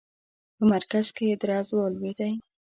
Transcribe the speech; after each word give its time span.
په 0.55 0.63
مرکز 0.73 1.05
کې 1.15 1.39
درز 1.41 1.69
ولوېدی. 1.73 2.33